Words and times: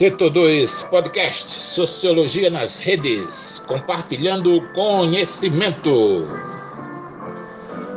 Setor 0.00 0.30
2 0.30 0.84
Podcast 0.84 1.44
Sociologia 1.46 2.48
nas 2.48 2.78
Redes, 2.78 3.62
compartilhando 3.66 4.62
conhecimento. 4.72 6.26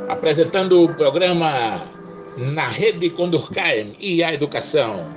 Apresentando 0.09 0.83
o 0.83 0.93
programa 0.95 1.81
Na 2.37 2.67
Rede 2.67 3.09
com 3.09 3.29
Durkheim 3.29 3.95
e 4.01 4.21
a 4.21 4.33
Educação. 4.33 5.15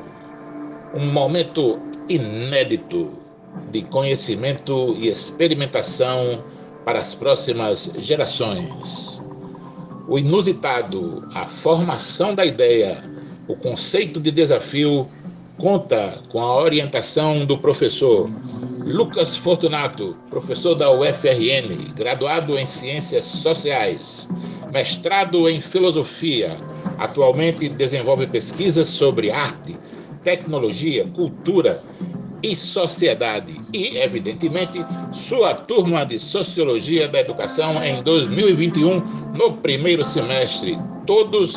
Um 0.94 1.06
momento 1.06 1.76
inédito 2.08 3.18
de 3.72 3.82
conhecimento 3.82 4.94
e 4.96 5.08
experimentação 5.08 6.44
para 6.84 7.00
as 7.00 7.16
próximas 7.16 7.90
gerações. 7.98 9.20
O 10.06 10.20
inusitado, 10.20 11.28
a 11.34 11.46
formação 11.46 12.32
da 12.32 12.46
ideia, 12.46 13.02
o 13.48 13.56
conceito 13.56 14.20
de 14.20 14.30
desafio 14.30 15.10
conta 15.58 16.18
com 16.28 16.40
a 16.40 16.56
orientação 16.56 17.44
do 17.44 17.58
professor 17.58 18.28
Lucas 18.84 19.36
Fortunato, 19.36 20.16
professor 20.30 20.74
da 20.74 20.90
UFRN, 20.90 21.92
graduado 21.94 22.58
em 22.58 22.66
Ciências 22.66 23.24
Sociais, 23.24 24.28
mestrado 24.72 25.48
em 25.48 25.60
Filosofia. 25.60 26.56
Atualmente 26.98 27.68
desenvolve 27.68 28.26
pesquisas 28.26 28.88
sobre 28.88 29.30
arte, 29.30 29.76
tecnologia, 30.22 31.06
cultura 31.14 31.82
e 32.42 32.54
sociedade. 32.54 33.54
E, 33.72 33.98
evidentemente, 33.98 34.84
sua 35.12 35.54
turma 35.54 36.04
de 36.04 36.18
Sociologia 36.18 37.08
da 37.08 37.20
Educação 37.20 37.82
em 37.82 38.02
2021, 38.02 39.00
no 39.36 39.52
primeiro 39.54 40.04
semestre. 40.04 40.78
Todos 41.06 41.56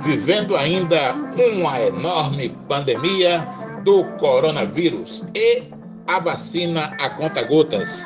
vivendo 0.00 0.56
ainda 0.56 1.14
uma 1.14 1.80
enorme 1.80 2.48
pandemia 2.68 3.46
do 3.84 4.04
coronavírus 4.18 5.24
e 5.34 5.62
a 6.06 6.18
vacina 6.18 6.96
a 7.00 7.10
conta-gotas. 7.10 8.02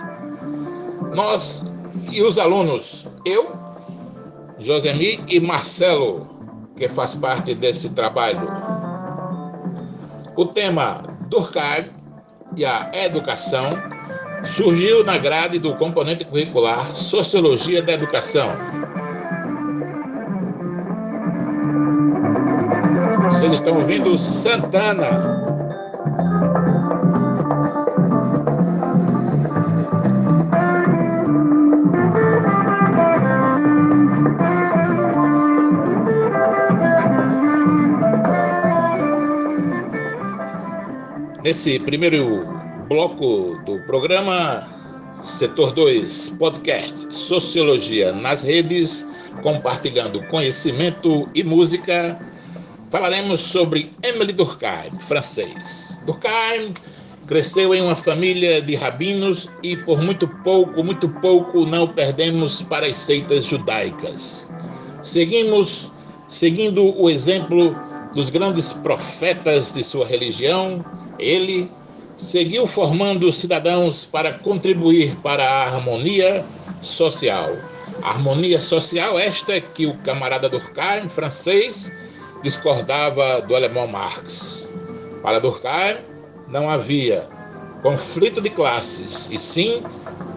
Nós 1.14 1.64
e 2.10 2.22
os 2.22 2.38
alunos, 2.38 3.06
eu, 3.24 3.50
Josemi 4.58 5.20
e 5.28 5.40
Marcelo, 5.40 6.26
que 6.76 6.88
faz 6.88 7.14
parte 7.14 7.54
desse 7.54 7.90
trabalho. 7.90 8.40
O 10.36 10.46
tema 10.46 11.02
Durkheim 11.28 11.90
e 12.56 12.64
a 12.64 12.90
educação 12.92 13.70
surgiu 14.44 15.04
na 15.04 15.18
grade 15.18 15.58
do 15.58 15.74
componente 15.74 16.24
curricular 16.24 16.94
Sociologia 16.94 17.82
da 17.82 17.92
Educação, 17.92 18.48
Vocês 23.30 23.54
estão 23.54 23.74
ouvindo 23.76 24.16
Santana. 24.16 25.20
Nesse 41.42 41.78
primeiro 41.80 42.46
bloco 42.88 43.60
do 43.66 43.78
programa, 43.86 44.66
Setor 45.22 45.72
2, 45.72 46.36
podcast 46.38 47.14
Sociologia 47.14 48.12
nas 48.12 48.42
Redes, 48.42 49.06
compartilhando 49.40 50.20
conhecimento 50.26 51.30
e 51.32 51.44
música 51.44 52.18
falaremos 52.90 53.40
sobre 53.40 53.90
Emily 54.02 54.32
Durkheim, 54.32 54.98
francês. 54.98 56.02
Durkheim 56.04 56.74
cresceu 57.26 57.72
em 57.72 57.80
uma 57.80 57.94
família 57.94 58.60
de 58.60 58.74
rabinos 58.74 59.48
e 59.62 59.76
por 59.76 60.02
muito 60.02 60.26
pouco, 60.42 60.82
muito 60.82 61.08
pouco 61.20 61.64
não 61.64 61.86
perdemos 61.86 62.60
para 62.62 62.86
as 62.86 62.96
seitas 62.96 63.46
judaicas. 63.46 64.50
Seguimos 65.04 65.90
seguindo 66.26 67.00
o 67.00 67.08
exemplo 67.08 67.74
dos 68.12 68.28
grandes 68.28 68.72
profetas 68.72 69.72
de 69.72 69.84
sua 69.84 70.04
religião, 70.04 70.84
ele 71.18 71.70
seguiu 72.22 72.68
formando 72.68 73.32
cidadãos 73.32 74.06
para 74.06 74.32
contribuir 74.32 75.16
para 75.16 75.44
a 75.44 75.66
harmonia 75.66 76.44
social. 76.80 77.50
Harmonia 78.00 78.60
social 78.60 79.18
esta 79.18 79.60
que 79.60 79.86
o 79.86 79.98
camarada 79.98 80.48
Durkheim, 80.48 81.08
francês, 81.08 81.90
discordava 82.40 83.40
do 83.42 83.56
alemão 83.56 83.88
Marx. 83.88 84.68
Para 85.20 85.40
Durkheim, 85.40 85.96
não 86.46 86.70
havia 86.70 87.28
conflito 87.82 88.40
de 88.40 88.50
classes, 88.50 89.28
e 89.28 89.36
sim, 89.36 89.82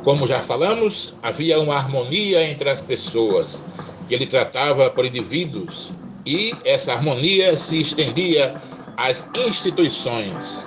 como 0.04 0.26
já 0.26 0.42
falamos, 0.42 1.14
havia 1.22 1.60
uma 1.60 1.76
harmonia 1.76 2.50
entre 2.50 2.68
as 2.68 2.82
pessoas, 2.82 3.64
que 4.08 4.16
ele 4.16 4.26
tratava 4.26 4.90
por 4.90 5.06
indivíduos, 5.06 5.92
e 6.26 6.52
essa 6.66 6.94
harmonia 6.94 7.56
se 7.56 7.80
estendia 7.80 8.56
às 8.98 9.28
instituições. 9.36 10.66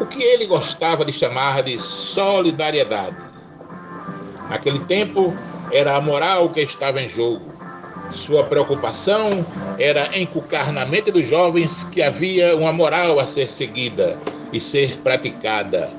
O 0.00 0.06
que 0.06 0.22
ele 0.22 0.46
gostava 0.46 1.04
de 1.04 1.12
chamar 1.12 1.62
de 1.62 1.78
solidariedade. 1.78 3.16
Naquele 4.48 4.78
tempo, 4.80 5.34
era 5.72 5.96
a 5.96 6.00
moral 6.00 6.50
que 6.50 6.60
estava 6.60 7.00
em 7.00 7.08
jogo 7.08 7.56
sua 8.12 8.44
preocupação 8.44 9.44
era 9.78 10.18
encucar 10.18 10.72
na 10.72 10.86
mente 10.86 11.10
dos 11.10 11.28
jovens 11.28 11.84
que 11.84 12.02
havia 12.02 12.56
uma 12.56 12.72
moral 12.72 13.18
a 13.20 13.26
ser 13.26 13.48
seguida 13.48 14.16
e 14.52 14.60
ser 14.60 14.96
praticada. 14.98 15.90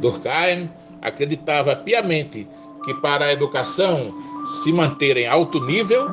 Durkheim 0.00 0.70
acreditava 1.02 1.76
piamente 1.76 2.46
que 2.84 2.94
para 2.94 3.26
a 3.26 3.32
educação 3.32 4.14
se 4.62 4.72
manter 4.72 5.16
em 5.16 5.26
alto 5.26 5.60
nível, 5.60 6.08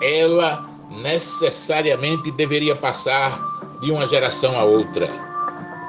ela 0.00 0.64
necessariamente 0.90 2.30
deveria 2.32 2.76
passar 2.76 3.40
de 3.80 3.90
uma 3.90 4.06
geração 4.06 4.58
a 4.58 4.62
outra. 4.62 5.31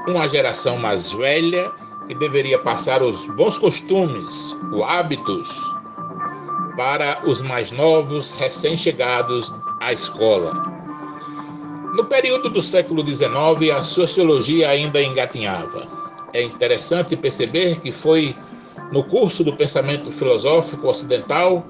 Uma 0.07 0.27
geração 0.27 0.77
mais 0.77 1.13
velha 1.13 1.71
que 2.07 2.13
deveria 2.15 2.59
passar 2.59 3.01
os 3.01 3.25
bons 3.35 3.57
costumes, 3.57 4.55
os 4.73 4.81
hábitos, 4.81 5.49
para 6.75 7.21
os 7.25 7.41
mais 7.41 7.71
novos, 7.71 8.31
recém-chegados 8.33 9.53
à 9.79 9.93
escola. 9.93 10.51
No 11.95 12.05
período 12.05 12.49
do 12.49 12.61
século 12.61 13.05
XIX, 13.05 13.71
a 13.73 13.81
sociologia 13.81 14.69
ainda 14.69 15.01
engatinhava. 15.01 15.87
É 16.33 16.41
interessante 16.41 17.15
perceber 17.15 17.79
que 17.79 17.91
foi 17.91 18.35
no 18.91 19.03
curso 19.03 19.43
do 19.43 19.55
pensamento 19.55 20.11
filosófico 20.11 20.87
ocidental 20.87 21.65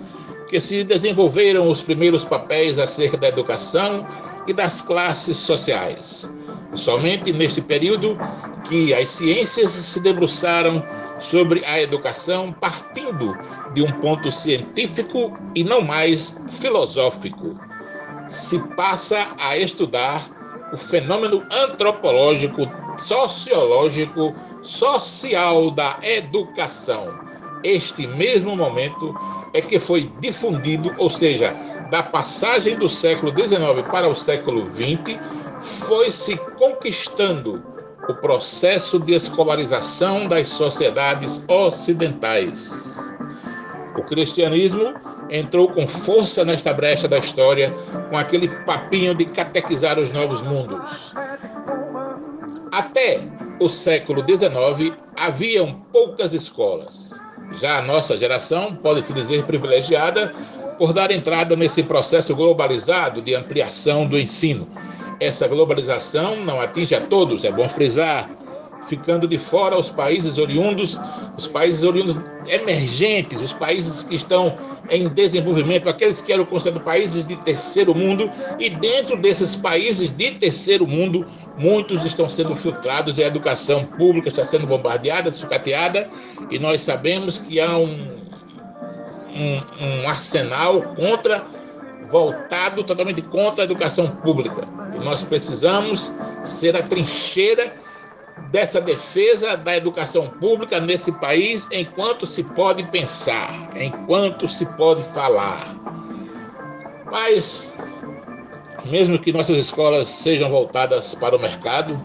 que 0.47 0.59
se 0.59 0.83
desenvolveram 0.83 1.69
os 1.69 1.81
primeiros 1.81 2.23
papéis 2.23 2.79
acerca 2.79 3.17
da 3.17 3.27
educação 3.27 4.07
e 4.47 4.53
das 4.53 4.81
classes 4.81 5.37
sociais. 5.37 6.29
Somente 6.75 7.31
neste 7.31 7.61
período 7.61 8.17
que 8.67 8.93
as 8.93 9.09
ciências 9.09 9.71
se 9.71 9.99
debruçaram 9.99 10.83
sobre 11.19 11.63
a 11.65 11.81
educação 11.81 12.51
partindo 12.51 13.37
de 13.73 13.81
um 13.81 13.91
ponto 13.91 14.31
científico 14.31 15.37
e 15.55 15.63
não 15.63 15.81
mais 15.81 16.37
filosófico. 16.49 17.55
Se 18.27 18.59
passa 18.75 19.27
a 19.37 19.57
estudar 19.57 20.27
o 20.71 20.77
fenômeno 20.77 21.43
antropológico, 21.51 22.69
sociológico, 22.97 24.33
social 24.63 25.69
da 25.69 25.97
educação. 26.01 27.07
Este 27.63 28.07
mesmo 28.07 28.55
momento 28.55 29.13
é 29.53 29.61
que 29.61 29.79
foi 29.79 30.11
difundido, 30.19 30.91
ou 30.97 31.09
seja, 31.09 31.55
da 31.91 32.01
passagem 32.01 32.75
do 32.75 32.89
século 32.89 33.31
XIX 33.31 33.87
para 33.89 34.07
o 34.07 34.15
século 34.15 34.65
XX, 34.73 35.19
foi 35.63 36.11
se 36.11 36.35
conquistando 36.57 37.63
o 38.09 38.13
processo 38.15 38.99
de 38.99 39.13
escolarização 39.13 40.27
das 40.27 40.49
sociedades 40.49 41.43
ocidentais. 41.47 42.97
O 43.97 44.03
cristianismo 44.03 44.93
entrou 45.29 45.69
com 45.69 45.87
força 45.87 46.43
nesta 46.43 46.73
brecha 46.73 47.07
da 47.07 47.17
história 47.17 47.73
com 48.09 48.17
aquele 48.17 48.49
papinho 48.65 49.15
de 49.15 49.25
catequizar 49.25 49.97
os 49.97 50.11
novos 50.11 50.41
mundos. 50.41 51.13
Até 52.71 53.21
o 53.59 53.69
século 53.69 54.21
XIX 54.21 54.97
haviam 55.15 55.73
poucas 55.93 56.33
escolas. 56.33 57.11
Já 57.53 57.77
a 57.77 57.81
nossa 57.81 58.17
geração 58.17 58.75
pode 58.75 59.03
se 59.03 59.13
dizer 59.13 59.43
privilegiada 59.45 60.33
por 60.77 60.91
dar 60.91 61.11
entrada 61.11 61.55
nesse 61.55 61.83
processo 61.83 62.35
globalizado 62.35 63.21
de 63.21 63.33
ampliação 63.33 64.07
do 64.07 64.19
ensino 64.19 64.67
essa 65.23 65.47
globalização 65.47 66.35
não 66.35 66.59
atinge 66.59 66.93
a 66.93 67.01
todos, 67.01 67.45
é 67.45 67.51
bom 67.51 67.69
frisar, 67.69 68.29
ficando 68.87 69.27
de 69.27 69.37
fora 69.37 69.77
os 69.77 69.89
países 69.89 70.37
oriundos, 70.37 70.99
os 71.37 71.47
países 71.47 71.83
oriundos 71.83 72.17
emergentes, 72.47 73.39
os 73.39 73.53
países 73.53 74.03
que 74.03 74.15
estão 74.15 74.55
em 74.89 75.07
desenvolvimento, 75.07 75.87
aqueles 75.89 76.21
que 76.21 76.33
eram 76.33 76.45
considerados 76.45 76.83
países 76.83 77.25
de 77.25 77.35
terceiro 77.37 77.95
mundo, 77.95 78.29
e 78.59 78.69
dentro 78.69 79.17
desses 79.17 79.55
países 79.55 80.09
de 80.09 80.31
terceiro 80.31 80.85
mundo, 80.85 81.25
muitos 81.57 82.03
estão 82.03 82.27
sendo 82.27 82.55
filtrados 82.55 83.17
e 83.17 83.23
a 83.23 83.27
educação 83.27 83.85
pública 83.85 84.27
está 84.27 84.43
sendo 84.43 84.67
bombardeada, 84.67 85.31
sucateada, 85.31 86.07
e 86.51 86.59
nós 86.59 86.81
sabemos 86.81 87.37
que 87.37 87.61
há 87.61 87.77
um, 87.77 88.07
um, 89.33 89.61
um 89.79 90.09
arsenal 90.09 90.81
contra 90.95 91.43
voltado 92.13 92.83
totalmente 92.83 93.23
contra 93.23 93.63
a 93.63 93.65
educação 93.65 94.07
pública. 94.07 94.67
E 94.95 95.03
nós 95.03 95.23
precisamos 95.23 96.11
ser 96.45 96.77
a 96.77 96.83
trincheira 96.83 97.75
dessa 98.51 98.79
defesa 98.79 99.57
da 99.57 99.75
educação 99.75 100.27
pública 100.27 100.79
nesse 100.79 101.11
país 101.13 101.67
enquanto 101.71 102.27
se 102.27 102.43
pode 102.43 102.83
pensar, 102.83 103.67
enquanto 103.75 104.47
se 104.47 104.63
pode 104.77 105.03
falar. 105.05 105.75
Mas, 107.11 107.73
mesmo 108.85 109.17
que 109.17 109.33
nossas 109.33 109.57
escolas 109.57 110.07
sejam 110.07 110.51
voltadas 110.51 111.15
para 111.15 111.35
o 111.35 111.39
mercado, 111.39 111.99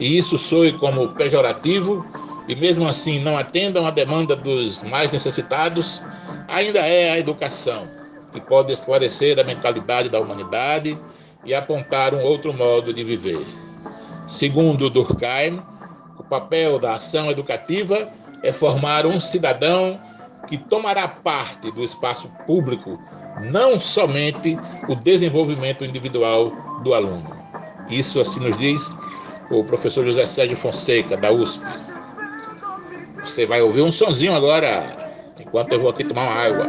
e 0.00 0.18
isso 0.18 0.36
soe 0.36 0.72
como 0.72 1.14
pejorativo, 1.14 2.04
e 2.48 2.56
mesmo 2.56 2.88
assim 2.88 3.20
não 3.20 3.38
atendam 3.38 3.86
à 3.86 3.92
demanda 3.92 4.34
dos 4.34 4.82
mais 4.82 5.12
necessitados, 5.12 6.02
ainda 6.48 6.80
é 6.80 7.10
a 7.10 7.18
educação 7.18 7.95
que 8.36 8.40
pode 8.42 8.70
esclarecer 8.70 9.38
a 9.38 9.44
mentalidade 9.44 10.10
da 10.10 10.20
humanidade 10.20 10.98
e 11.42 11.54
apontar 11.54 12.14
um 12.14 12.22
outro 12.22 12.52
modo 12.52 12.92
de 12.92 13.02
viver. 13.02 13.46
Segundo 14.28 14.90
Durkheim, 14.90 15.62
o 16.18 16.22
papel 16.22 16.78
da 16.78 16.96
ação 16.96 17.30
educativa 17.30 18.08
é 18.42 18.52
formar 18.52 19.06
um 19.06 19.18
cidadão 19.18 19.98
que 20.48 20.58
tomará 20.58 21.08
parte 21.08 21.70
do 21.70 21.82
espaço 21.82 22.28
público, 22.46 22.98
não 23.40 23.78
somente 23.78 24.58
o 24.86 24.94
desenvolvimento 24.94 25.82
individual 25.82 26.52
do 26.82 26.92
aluno. 26.92 27.30
Isso 27.88 28.20
assim 28.20 28.40
nos 28.40 28.56
diz 28.58 28.90
o 29.50 29.64
professor 29.64 30.04
José 30.04 30.26
Sérgio 30.26 30.58
Fonseca, 30.58 31.16
da 31.16 31.32
USP. 31.32 31.64
Você 33.24 33.46
vai 33.46 33.62
ouvir 33.62 33.82
um 33.82 33.90
sonzinho 33.90 34.34
agora, 34.34 34.94
enquanto 35.40 35.72
eu 35.72 35.80
vou 35.80 35.90
aqui 35.90 36.04
tomar 36.04 36.24
uma 36.24 36.32
água. 36.32 36.66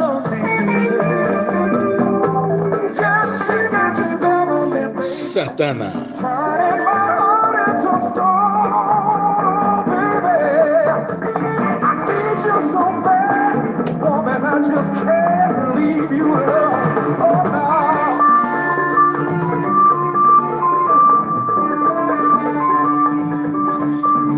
Santana. 5.37 5.93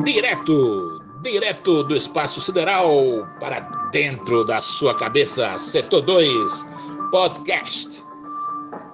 Direto, 0.03 1.01
direto 1.21 1.83
do 1.83 1.95
espaço 1.95 2.41
sideral 2.41 3.25
para 3.39 3.61
dentro 3.93 4.43
da 4.43 4.59
sua 4.59 4.93
cabeça, 4.99 5.57
setor 5.59 6.01
2, 6.01 6.65
podcast. 7.09 8.03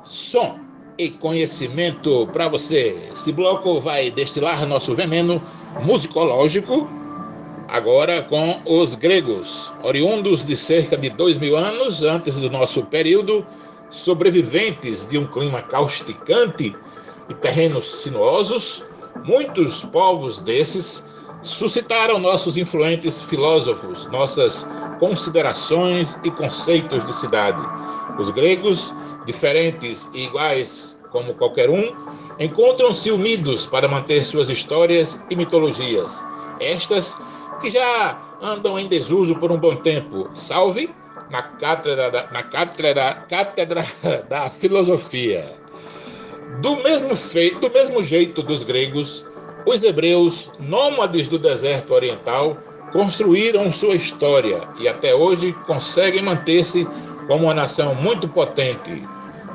Som 0.04 0.65
e 0.98 1.10
conhecimento 1.10 2.28
para 2.32 2.48
você. 2.48 2.96
Esse 3.14 3.32
bloco 3.32 3.80
vai 3.80 4.10
destilar 4.12 4.66
nosso 4.66 4.94
veneno 4.96 5.42
musicológico 5.84 6.90
agora 7.68 8.22
com 8.24 8.62
os 8.66 8.96
gregos, 8.96 9.72
oriundos 9.84 10.46
de 10.46 10.56
cerca 10.56 10.96
de 10.96 11.10
dois 11.10 11.38
mil 11.38 11.58
anos 11.58 12.02
antes 12.04 12.38
do 12.38 12.50
nosso 12.50 12.86
período, 12.86 13.46
sobreviventes 13.90 15.06
de 15.06 15.18
um 15.18 15.26
clima 15.26 15.62
causticante 15.62 16.74
e 17.30 17.34
terrenos 17.34 18.04
sinuosos, 18.04 18.84
muitos 19.26 19.84
povos 19.84 20.42
desses 20.42 21.04
suscitaram 21.42 22.18
nossos 22.18 22.58
influentes 22.58 23.22
filósofos, 23.22 24.06
nossas 24.08 24.66
considerações 25.00 26.18
e 26.24 26.32
conceitos 26.32 27.06
de 27.06 27.14
cidade. 27.14 27.62
Os 28.18 28.32
gregos, 28.32 28.94
diferentes 29.26 30.10
e 30.14 30.26
iguais 30.26 30.98
como 31.12 31.34
qualquer 31.34 31.70
um, 31.70 31.94
encontram-se 32.40 33.12
unidos 33.12 33.66
para 33.66 33.88
manter 33.88 34.24
suas 34.24 34.50
histórias 34.50 35.20
e 35.30 35.36
mitologias. 35.36 36.24
Estas 36.60 37.18
que 37.62 37.70
já 37.70 38.20
andam 38.42 38.78
em 38.78 38.88
desuso 38.88 39.36
por 39.40 39.52
um 39.52 39.58
bom 39.58 39.76
tempo. 39.76 40.30
Salve 40.34 40.90
na 41.30 41.42
cátedra 41.42 42.12
da, 42.12 42.30
na 42.32 42.44
cátedra, 42.44 43.26
cátedra 43.30 43.86
da 44.30 44.50
filosofia. 44.50 45.46
Do 46.62 46.78
mesmo, 46.78 47.16
feito, 47.16 47.60
do 47.60 47.70
mesmo 47.70 48.04
jeito 48.04 48.42
dos 48.42 48.64
gregos, 48.64 49.26
os 49.66 49.84
hebreus, 49.84 50.52
nômades 50.60 51.28
do 51.28 51.40
deserto 51.40 51.94
oriental, 51.94 52.58
construíram 52.92 53.70
sua 53.72 53.96
história 53.96 54.62
e 54.80 54.88
até 54.88 55.14
hoje 55.14 55.54
conseguem 55.66 56.22
manter-se 56.22 56.88
como 57.28 57.46
uma 57.46 57.54
nação 57.54 57.96
muito 57.96 58.28
potente, 58.28 59.04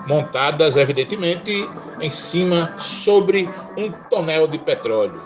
montadas 0.07 0.77
evidentemente 0.77 1.69
em 2.01 2.11
cima 2.11 2.75
sobre 2.79 3.49
um 3.77 3.91
tonel 4.09 4.47
de 4.47 4.59
petróleo. 4.59 5.21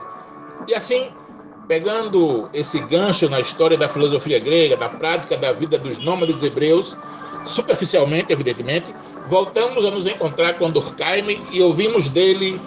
E 0.66 0.74
assim, 0.74 1.08
pegando 1.66 2.48
esse 2.52 2.78
gancho 2.80 3.28
na 3.28 3.40
história 3.40 3.76
da 3.76 3.88
filosofia 3.88 4.38
grega, 4.38 4.76
da 4.76 4.88
prática 4.88 5.36
da 5.36 5.52
vida 5.52 5.78
dos 5.78 5.98
nômades 5.98 6.42
hebreus, 6.42 6.96
superficialmente, 7.44 8.32
evidentemente, 8.32 8.94
voltamos 9.28 9.84
a 9.84 9.90
nos 9.90 10.06
encontrar 10.06 10.54
com 10.54 10.70
Durkheim 10.70 11.40
e 11.52 11.62
ouvimos 11.62 12.08
dele 12.08 12.60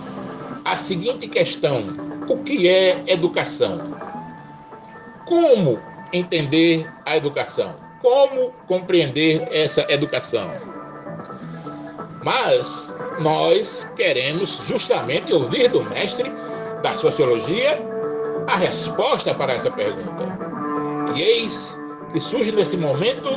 a 0.64 0.76
seguinte 0.76 1.28
questão: 1.28 1.84
o 2.28 2.38
que 2.44 2.68
é 2.68 3.04
educação? 3.08 3.92
Como 5.26 5.80
entender 6.14 6.90
a 7.06 7.18
educação? 7.18 7.76
Como 8.02 8.52
compreender 8.68 9.48
essa 9.52 9.86
educação? 9.90 10.77
Mas 12.28 12.98
nós 13.20 13.90
queremos 13.96 14.68
justamente 14.68 15.34
ouvir 15.34 15.70
do 15.70 15.82
mestre 15.86 16.30
da 16.84 16.94
sociologia 16.94 17.80
a 18.48 18.58
resposta 18.58 19.34
para 19.34 19.54
essa 19.54 19.72
pergunta. 19.72 20.28
E 21.16 21.22
eis 21.22 21.80
que 22.12 22.20
surge 22.20 22.52
nesse 22.52 22.76
momento 22.76 23.30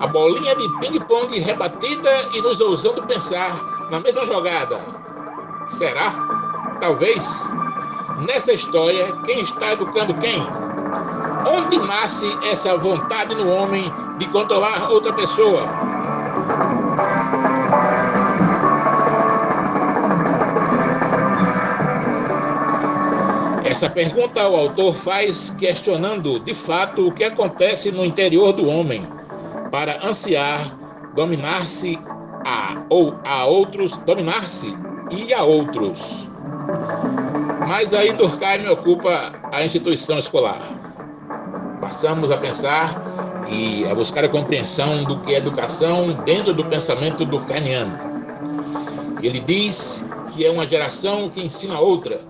a 0.00 0.06
bolinha 0.06 0.56
de 0.56 0.80
ping-pong 0.80 1.38
rebatida 1.38 2.10
e 2.32 2.40
nos 2.40 2.62
ousando 2.62 3.06
pensar 3.06 3.60
na 3.90 4.00
mesma 4.00 4.24
jogada. 4.24 4.80
Será? 5.68 6.10
Talvez. 6.80 7.22
Nessa 8.26 8.54
história, 8.54 9.12
quem 9.26 9.40
está 9.40 9.74
educando 9.74 10.14
quem? 10.14 10.40
Onde 11.46 11.78
nasce 11.86 12.26
essa 12.50 12.74
vontade 12.78 13.34
no 13.34 13.50
homem 13.50 13.92
de 14.16 14.26
controlar 14.28 14.90
outra 14.90 15.12
pessoa? 15.12 15.89
Essa 23.70 23.88
pergunta 23.88 24.48
o 24.48 24.56
autor 24.56 24.96
faz 24.96 25.50
questionando, 25.50 26.40
de 26.40 26.54
fato, 26.54 27.06
o 27.06 27.12
que 27.12 27.22
acontece 27.22 27.92
no 27.92 28.04
interior 28.04 28.52
do 28.52 28.66
homem 28.66 29.06
para 29.70 30.04
ansiar 30.04 30.76
dominar-se 31.14 31.96
a 32.44 32.82
ou 32.88 33.14
a 33.24 33.46
outros, 33.46 33.96
dominar-se 33.98 34.76
e 35.12 35.32
a 35.32 35.44
outros. 35.44 36.28
Mas 37.68 37.94
aí 37.94 38.12
Durkheim 38.12 38.66
ocupa 38.66 39.32
a 39.52 39.62
instituição 39.62 40.18
escolar. 40.18 40.60
Passamos 41.80 42.32
a 42.32 42.36
pensar 42.36 43.00
e 43.48 43.86
a 43.86 43.94
buscar 43.94 44.24
a 44.24 44.28
compreensão 44.28 45.04
do 45.04 45.20
que 45.20 45.32
é 45.32 45.38
educação 45.38 46.12
dentro 46.24 46.52
do 46.52 46.64
pensamento 46.64 47.24
durkheimiano. 47.24 47.96
Ele 49.22 49.38
diz 49.38 50.10
que 50.32 50.44
é 50.44 50.50
uma 50.50 50.66
geração 50.66 51.28
que 51.28 51.40
ensina 51.40 51.78
outra, 51.78 52.20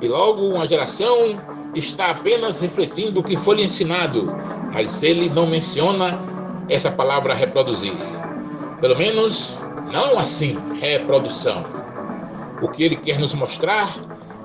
e 0.00 0.08
logo 0.08 0.42
uma 0.42 0.66
geração 0.66 1.36
está 1.74 2.10
apenas 2.10 2.60
refletindo 2.60 3.20
o 3.20 3.22
que 3.22 3.36
foi 3.36 3.56
lhe 3.56 3.64
ensinado, 3.64 4.34
mas 4.72 5.02
ele 5.02 5.28
não 5.28 5.46
menciona 5.46 6.18
essa 6.68 6.90
palavra 6.90 7.34
reproduzir. 7.34 7.94
Pelo 8.80 8.96
menos 8.96 9.54
não 9.92 10.18
assim, 10.18 10.58
reprodução. 10.80 11.62
O 12.60 12.68
que 12.68 12.82
ele 12.82 12.96
quer 12.96 13.18
nos 13.18 13.34
mostrar 13.34 13.94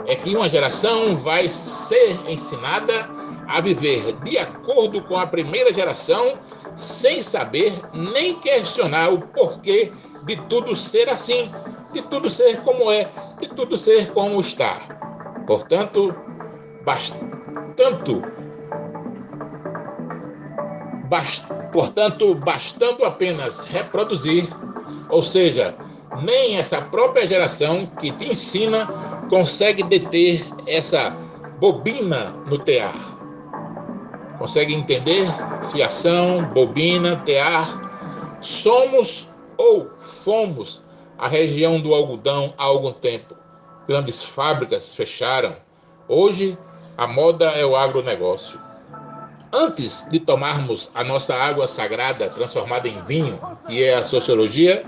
é 0.06 0.16
que 0.16 0.36
uma 0.36 0.50
geração 0.50 1.16
vai 1.16 1.48
ser 1.48 2.20
ensinada 2.28 3.08
a 3.48 3.60
viver 3.60 4.14
de 4.24 4.38
acordo 4.38 5.02
com 5.02 5.18
a 5.18 5.28
primeira 5.28 5.74
geração, 5.74 6.38
sem 6.78 7.22
saber 7.22 7.74
nem 7.94 8.36
questionar 8.36 9.10
o 9.10 9.20
porquê 9.20 9.92
de 10.24 10.36
tudo 10.48 10.76
ser 10.76 11.10
assim, 11.10 11.52
de 11.92 12.02
tudo 12.04 12.30
ser 12.30 12.62
como 12.62 12.92
é, 12.92 13.10
de 13.40 13.50
tudo 13.50 13.78
ser 13.78 14.12
como 14.12 14.40
está. 14.40 15.01
Portanto, 15.52 16.16
bastante 16.86 18.22
portanto, 21.74 22.36
bastando 22.36 23.04
apenas 23.04 23.60
reproduzir, 23.60 24.48
ou 25.10 25.22
seja, 25.22 25.76
nem 26.24 26.58
essa 26.58 26.82
própria 26.84 27.28
geração 27.28 27.86
que 28.00 28.12
te 28.12 28.32
ensina 28.32 28.88
consegue 29.30 29.84
deter 29.84 30.42
essa 30.68 31.10
bobina 31.60 32.30
no 32.48 32.58
tear. 32.58 32.96
Consegue 34.38 34.74
entender? 34.74 35.28
Fiação, 35.70 36.46
bobina, 36.54 37.18
tear. 37.26 37.68
Somos 38.40 39.28
ou 39.58 39.86
fomos 39.98 40.82
a 41.18 41.28
região 41.28 41.82
do 41.82 41.94
algodão 41.94 42.54
há 42.58 42.64
algum 42.64 42.94
tempo. 42.94 43.41
Grandes 43.88 44.24
fábricas 44.24 44.96
fecharam. 44.96 45.56
Hoje, 46.08 46.58
a 46.98 47.08
moda 47.08 47.46
é 47.46 47.66
o 47.66 47.76
agronegócio. 47.76 48.60
Antes 49.54 50.08
de 50.10 50.20
tomarmos 50.20 50.90
a 50.94 51.04
nossa 51.04 51.36
água 51.36 51.68
sagrada 51.68 52.30
transformada 52.30 52.88
em 52.88 53.02
vinho, 53.04 53.40
que 53.68 53.84
é 53.84 53.96
a 53.96 54.04
sociologia, 54.04 54.84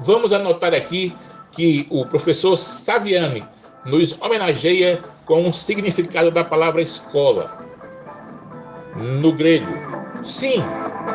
vamos 0.00 0.32
anotar 0.32 0.74
aqui 0.74 1.14
que 1.52 1.86
o 1.90 2.04
professor 2.06 2.56
Saviani 2.56 3.44
nos 3.84 4.20
homenageia 4.20 5.02
com 5.24 5.48
o 5.48 5.52
significado 5.52 6.30
da 6.30 6.42
palavra 6.42 6.82
escola. 6.82 7.56
No 8.96 9.32
grego, 9.32 9.72
sim, 10.24 10.62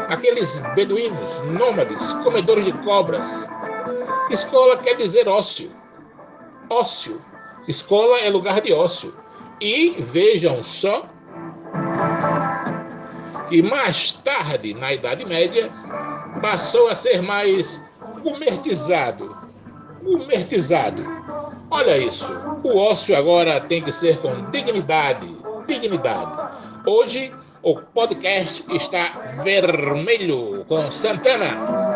aqueles 0.08 0.60
beduínos, 0.76 1.40
nômades, 1.52 2.14
comedores 2.24 2.66
de 2.66 2.72
cobras. 2.84 3.48
Escola 4.30 4.78
quer 4.78 4.96
dizer 4.96 5.28
ócio. 5.28 5.70
Ócio. 6.70 7.22
Escola 7.68 8.20
é 8.20 8.30
lugar 8.30 8.62
de 8.62 8.74
ócio. 8.74 9.14
E 9.62 9.96
vejam 10.00 10.62
só 10.64 11.04
que 13.50 13.62
mais 13.62 14.14
tarde, 14.14 14.74
na 14.74 14.94
Idade 14.94 15.26
Média, 15.26 15.72
passou 16.42 16.88
a 16.88 16.96
ser 16.96 17.22
mais 17.22 17.82
gumertizado. 18.22 19.36
Gumertizado. 20.04 21.04
Olha 21.70 21.98
isso. 21.98 22.32
O 22.64 22.78
ócio 22.78 23.16
agora 23.16 23.62
tem 23.62 23.82
que 23.82 23.92
ser 23.92 24.18
com 24.18 24.50
dignidade. 24.52 25.28
Dignidade. 25.68 26.52
Hoje, 26.86 27.32
o 27.64 27.76
podcast 27.76 28.64
está 28.76 29.12
vermelho 29.44 30.64
com 30.68 30.92
Santana. 30.92 31.95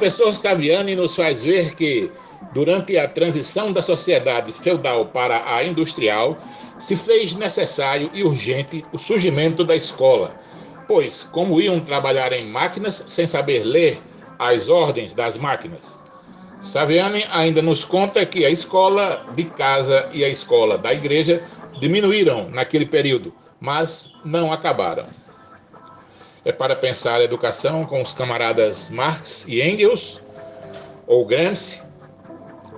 Professor 0.00 0.34
Saviani 0.34 0.96
nos 0.96 1.14
faz 1.14 1.44
ver 1.44 1.74
que, 1.74 2.10
durante 2.54 2.96
a 2.96 3.06
transição 3.06 3.70
da 3.70 3.82
sociedade 3.82 4.50
feudal 4.50 5.04
para 5.04 5.54
a 5.54 5.62
industrial, 5.62 6.38
se 6.78 6.96
fez 6.96 7.36
necessário 7.36 8.10
e 8.14 8.24
urgente 8.24 8.82
o 8.94 8.98
surgimento 8.98 9.62
da 9.62 9.76
escola, 9.76 10.34
pois, 10.88 11.28
como 11.30 11.60
iam 11.60 11.78
trabalhar 11.80 12.32
em 12.32 12.48
máquinas 12.48 13.04
sem 13.10 13.26
saber 13.26 13.62
ler 13.62 14.00
as 14.38 14.70
ordens 14.70 15.12
das 15.12 15.36
máquinas? 15.36 16.00
Saviani 16.62 17.26
ainda 17.30 17.60
nos 17.60 17.84
conta 17.84 18.24
que 18.24 18.46
a 18.46 18.50
escola 18.50 19.26
de 19.36 19.44
casa 19.44 20.08
e 20.14 20.24
a 20.24 20.30
escola 20.30 20.78
da 20.78 20.94
igreja 20.94 21.44
diminuíram 21.78 22.48
naquele 22.48 22.86
período, 22.86 23.34
mas 23.60 24.14
não 24.24 24.50
acabaram 24.50 25.04
é 26.44 26.52
para 26.52 26.74
pensar 26.74 27.16
a 27.16 27.24
educação 27.24 27.84
com 27.84 28.00
os 28.00 28.12
camaradas 28.12 28.90
Marx 28.90 29.44
e 29.46 29.60
Engels, 29.60 30.20
ou 31.06 31.26
Gramsci, 31.26 31.82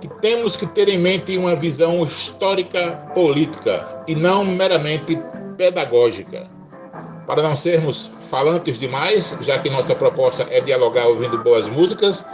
que 0.01 0.07
temos 0.19 0.57
que 0.57 0.65
ter 0.67 0.89
em 0.89 0.97
mente 0.97 1.37
uma 1.37 1.55
visão 1.55 2.03
histórica 2.03 2.91
política 3.13 4.03
e 4.07 4.15
não 4.15 4.43
meramente 4.43 5.17
pedagógica. 5.55 6.47
Para 7.25 7.41
não 7.41 7.55
sermos 7.55 8.11
falantes 8.23 8.77
demais, 8.77 9.37
já 9.39 9.59
que 9.59 9.69
nossa 9.69 9.95
proposta 9.95 10.45
é 10.49 10.59
dialogar 10.59 11.07
ouvindo 11.07 11.41
boas 11.41 11.69
músicas, 11.69 12.25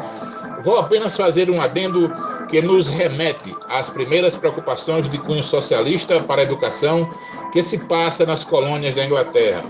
vou 0.63 0.79
apenas 0.79 1.15
fazer 1.15 1.49
um 1.51 1.61
adendo 1.61 2.11
que 2.49 2.59
nos 2.61 2.89
remete 2.89 3.55
às 3.69 3.91
primeiras 3.91 4.35
preocupações 4.35 5.07
de 5.09 5.19
cunho 5.19 5.43
socialista 5.43 6.19
para 6.21 6.41
a 6.41 6.43
educação 6.43 7.07
que 7.51 7.61
se 7.61 7.77
passa 7.85 8.25
nas 8.25 8.43
colônias 8.43 8.95
da 8.95 9.05
Inglaterra, 9.05 9.63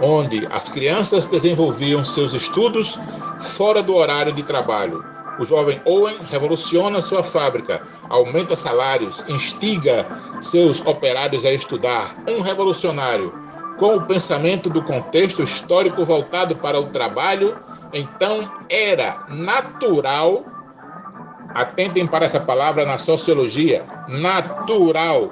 onde 0.00 0.46
as 0.50 0.68
crianças 0.68 1.26
desenvolviam 1.26 2.04
seus 2.04 2.34
estudos 2.34 2.98
fora 3.40 3.82
do 3.82 3.94
horário 3.94 4.32
de 4.32 4.42
trabalho. 4.42 5.02
O 5.38 5.44
jovem 5.44 5.80
Owen 5.84 6.16
revoluciona 6.30 7.02
sua 7.02 7.22
fábrica, 7.22 7.80
aumenta 8.08 8.54
salários, 8.54 9.24
instiga 9.28 10.06
seus 10.42 10.84
operários 10.86 11.44
a 11.44 11.52
estudar. 11.52 12.16
Um 12.28 12.40
revolucionário 12.40 13.32
com 13.78 13.96
o 13.96 14.06
pensamento 14.06 14.70
do 14.70 14.82
contexto 14.82 15.42
histórico 15.42 16.04
voltado 16.04 16.54
para 16.56 16.78
o 16.78 16.86
trabalho, 16.86 17.56
então 17.92 18.48
era 18.68 19.26
natural, 19.28 20.44
atentem 21.54 22.06
para 22.06 22.24
essa 22.24 22.40
palavra 22.40 22.84
na 22.84 22.98
sociologia, 22.98 23.84
natural, 24.08 25.30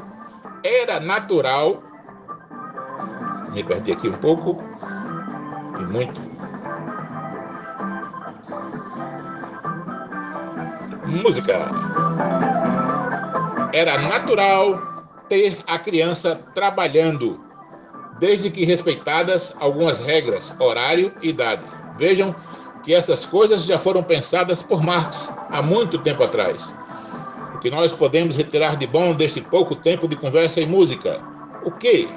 era 0.64 0.98
natural 0.98 1.82
me 3.52 3.62
perdi 3.62 3.92
aqui 3.92 4.08
um 4.08 4.12
pouco 4.12 4.58
e 5.78 5.84
muito. 5.84 6.20
Música. 11.06 11.70
Era 13.72 13.98
natural 13.98 14.78
ter 15.28 15.58
a 15.66 15.78
criança 15.78 16.40
trabalhando, 16.54 17.40
desde 18.18 18.50
que 18.50 18.64
respeitadas 18.64 19.54
algumas 19.60 20.00
regras, 20.00 20.54
horário 20.58 21.12
e 21.22 21.28
idade. 21.28 21.64
Vejam 21.96 22.34
que 22.84 22.94
essas 22.94 23.24
coisas 23.26 23.64
já 23.64 23.78
foram 23.78 24.02
pensadas 24.02 24.62
por 24.62 24.82
Marx 24.82 25.34
há 25.50 25.62
muito 25.62 25.98
tempo 25.98 26.22
atrás. 26.22 26.74
O 27.54 27.58
que 27.58 27.70
nós 27.70 27.92
podemos 27.92 28.34
retirar 28.34 28.76
de 28.76 28.86
bom 28.86 29.14
deste 29.14 29.40
pouco 29.40 29.76
tempo 29.76 30.08
de 30.08 30.16
conversa 30.16 30.60
e 30.60 30.66
música? 30.66 31.20
O 31.64 31.70
que? 31.70 32.08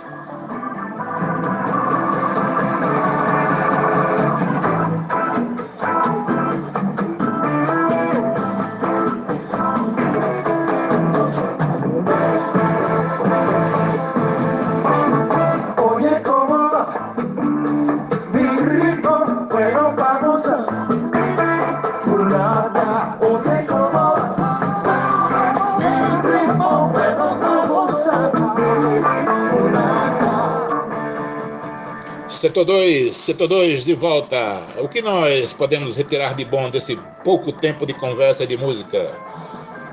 Setor 32.56 32.66
2, 32.68 33.18
setor 33.18 33.48
2 33.50 33.84
de 33.84 33.94
volta. 33.94 34.64
O 34.80 34.88
que 34.88 35.02
nós 35.02 35.52
podemos 35.52 35.94
retirar 35.94 36.36
de 36.36 36.46
bom 36.46 36.70
desse 36.70 36.98
pouco 37.22 37.52
tempo 37.52 37.86
de 37.86 37.94
conversa 37.94 38.46
e 38.46 38.48
de 38.48 38.56
música? 38.56 39.12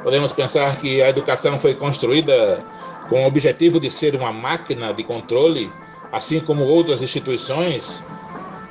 Podemos 0.05 0.33
pensar 0.33 0.77
que 0.77 1.03
a 1.03 1.09
educação 1.09 1.59
foi 1.59 1.75
construída 1.75 2.65
com 3.09 3.25
o 3.25 3.27
objetivo 3.27 3.81
de 3.81 3.91
ser 3.91 4.15
uma 4.15 4.33
máquina 4.33 4.95
de 4.95 5.03
controle, 5.03 5.69
assim 6.13 6.39
como 6.39 6.63
outras 6.63 7.03
instituições. 7.03 8.01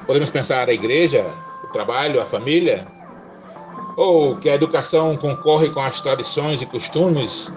Podemos 0.08 0.30
pensar 0.30 0.70
a 0.70 0.74
igreja, 0.74 1.26
o 1.62 1.68
trabalho, 1.68 2.22
a 2.22 2.26
família, 2.26 2.86
ou 3.98 4.38
que 4.38 4.50
a 4.50 4.56
educação 4.56 5.18
concorre 5.18 5.70
com 5.70 5.82
as 5.82 6.00
tradições 6.00 6.62
e 6.62 6.66
costumes 6.66 7.52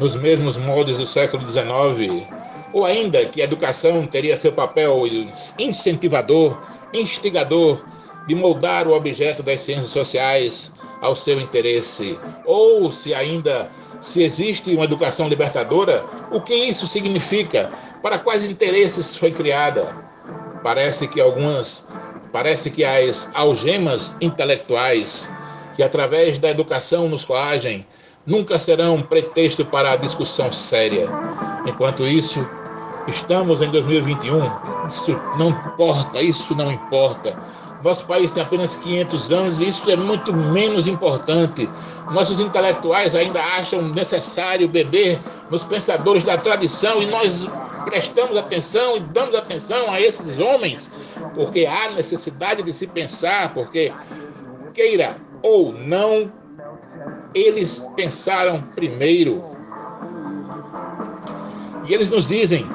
nos 0.00 0.16
mesmos 0.16 0.58
moldes 0.58 0.98
do 0.98 1.06
século 1.06 1.48
XIX 1.48 2.26
ou 2.72 2.84
ainda 2.84 3.24
que 3.26 3.40
a 3.40 3.44
educação 3.44 4.06
teria 4.06 4.36
seu 4.36 4.52
papel 4.52 5.04
incentivador, 5.58 6.60
instigador 6.92 7.82
de 8.26 8.34
moldar 8.34 8.86
o 8.86 8.92
objeto 8.92 9.42
das 9.42 9.60
ciências 9.60 9.90
sociais 9.90 10.72
ao 11.00 11.14
seu 11.14 11.40
interesse, 11.40 12.18
ou 12.44 12.90
se 12.90 13.14
ainda 13.14 13.70
se 14.00 14.22
existe 14.22 14.74
uma 14.74 14.84
educação 14.84 15.28
libertadora, 15.28 16.04
o 16.30 16.40
que 16.40 16.54
isso 16.54 16.86
significa? 16.86 17.70
Para 18.02 18.18
quais 18.18 18.48
interesses 18.48 19.16
foi 19.16 19.30
criada? 19.30 19.88
Parece 20.62 21.08
que 21.08 21.20
algumas, 21.20 21.86
parece 22.32 22.70
que 22.70 22.84
as 22.84 23.30
algemas 23.34 24.16
intelectuais 24.20 25.28
que 25.78 25.82
através 25.84 26.38
da 26.38 26.50
educação 26.50 27.08
nos 27.08 27.24
coagem 27.24 27.86
nunca 28.26 28.58
serão 28.58 29.00
pretexto 29.00 29.64
para 29.64 29.92
a 29.92 29.96
discussão 29.96 30.52
séria. 30.52 31.06
Enquanto 31.66 32.04
isso, 32.04 32.40
estamos 33.08 33.62
em 33.62 33.70
2021, 33.70 34.38
isso 34.86 35.18
não 35.38 35.50
importa, 35.50 36.20
isso 36.20 36.54
não 36.54 36.70
importa. 36.70 37.34
Nosso 37.82 38.06
país 38.06 38.32
tem 38.32 38.42
apenas 38.42 38.76
500 38.76 39.32
anos 39.32 39.60
e 39.60 39.68
isso 39.68 39.88
é 39.90 39.96
muito 39.96 40.32
menos 40.32 40.88
importante. 40.88 41.68
Nossos 42.10 42.40
intelectuais 42.40 43.14
ainda 43.14 43.40
acham 43.40 43.82
necessário 43.82 44.68
beber 44.68 45.18
nos 45.50 45.62
pensadores 45.64 46.24
da 46.24 46.36
tradição 46.36 47.00
e 47.02 47.06
nós 47.06 47.48
prestamos 47.84 48.36
atenção 48.36 48.96
e 48.96 49.00
damos 49.00 49.34
atenção 49.34 49.90
a 49.92 50.00
esses 50.00 50.40
homens, 50.40 50.90
porque 51.34 51.66
há 51.66 51.90
necessidade 51.90 52.62
de 52.62 52.72
se 52.72 52.86
pensar, 52.86 53.54
porque 53.54 53.92
queira 54.74 55.16
ou 55.42 55.72
não, 55.72 56.30
eles 57.34 57.86
pensaram 57.96 58.60
primeiro. 58.74 59.42
E 61.86 61.94
eles 61.94 62.10
nos 62.10 62.26
dizem: 62.26 62.66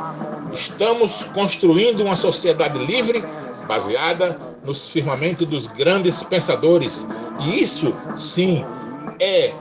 estamos 0.54 1.26
construindo 1.34 2.02
uma 2.02 2.16
sociedade 2.16 2.78
livre, 2.86 3.24
baseada 3.68 4.38
nos 4.64 4.90
firmamentos 4.90 5.48
dos 5.48 5.68
grandes 5.68 6.24
pensadores. 6.24 7.06
E 7.42 7.62
isso, 7.62 7.94
sim, 8.18 8.64
é 9.20 9.54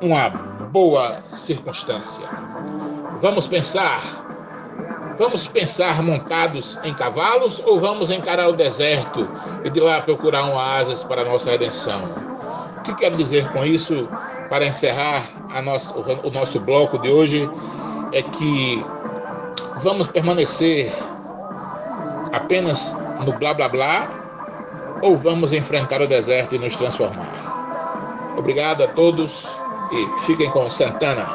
uma 0.00 0.28
boa 0.70 1.22
circunstância. 1.32 2.26
Vamos 3.20 3.46
pensar. 3.46 4.02
Vamos 5.18 5.46
pensar 5.46 6.02
montados 6.02 6.76
em 6.82 6.92
cavalos 6.92 7.62
ou 7.64 7.78
vamos 7.78 8.10
encarar 8.10 8.48
o 8.48 8.52
deserto 8.52 9.26
e 9.64 9.70
de 9.70 9.78
lá 9.78 10.00
procurar 10.02 10.44
um 10.44 10.54
oásis 10.54 11.04
para 11.04 11.22
a 11.22 11.24
nossa 11.24 11.52
redenção? 11.52 12.00
O 12.78 12.82
que 12.82 12.94
quero 12.96 13.16
dizer 13.16 13.48
com 13.52 13.64
isso, 13.64 14.08
para 14.48 14.66
encerrar 14.66 15.28
nossa, 15.62 15.94
o 15.96 16.30
nosso 16.32 16.58
bloco 16.60 16.98
de 16.98 17.08
hoje, 17.10 17.48
é 18.12 18.22
que 18.22 18.84
vamos 19.84 20.08
permanecer 20.08 20.90
apenas 22.32 22.96
no 23.24 23.32
blá 23.38 23.52
blá 23.52 23.68
blá 23.68 24.08
ou 25.02 25.16
vamos 25.16 25.52
enfrentar 25.52 26.00
o 26.00 26.08
deserto 26.08 26.54
e 26.54 26.58
nos 26.58 26.74
transformar? 26.74 27.28
Obrigado 28.36 28.82
a 28.82 28.88
todos 28.88 29.46
e 29.92 30.20
fiquem 30.22 30.50
com 30.50 30.68
Santana. 30.70 31.26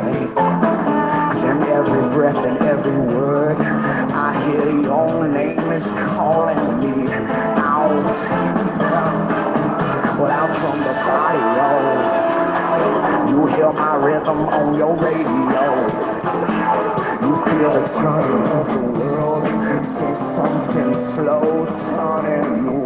Shame. 0.00 0.34
Cause 0.34 1.44
in 1.44 1.62
every 1.62 2.02
breath 2.10 2.44
and 2.46 2.58
every 2.58 2.98
word, 3.14 3.56
I 3.58 4.30
hear 4.46 4.82
your 4.82 5.28
name 5.28 5.58
is 5.72 5.90
calling 6.14 6.58
me 6.80 7.10
out. 7.58 8.04
Well, 10.18 10.30
out 10.30 10.50
from 10.60 10.78
the 10.86 10.94
body, 11.06 11.42
yo. 11.58 11.70
You 13.30 13.46
hear 13.54 13.72
my 13.72 13.94
rhythm 13.96 14.40
on 14.48 14.74
your 14.76 14.94
radio. 14.96 15.66
You 17.22 17.34
feel 17.46 17.70
the 17.70 17.84
turning 17.86 18.46
of 18.58 18.66
the 18.74 19.00
world. 19.00 19.86
So 19.86 20.12
something 20.14 20.94
slow 20.94 21.66
turning 21.66 22.77